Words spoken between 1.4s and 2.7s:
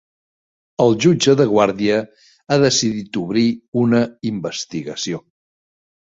de guàrdia ha